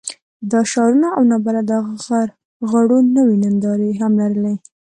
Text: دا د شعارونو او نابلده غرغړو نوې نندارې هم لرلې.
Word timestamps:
دا 0.51 0.59
د 0.61 0.65
شعارونو 0.71 1.07
او 1.17 1.21
نابلده 1.31 1.77
غرغړو 2.69 2.97
نوې 3.15 3.35
نندارې 3.43 3.89
هم 4.01 4.11
لرلې. 4.21 4.55